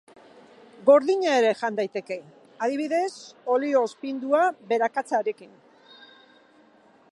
[0.85, 2.17] Gordina ere jan daiteke,
[2.67, 3.11] adibidez
[3.57, 4.43] olio-ozpindua
[4.73, 5.55] berakatzarekin.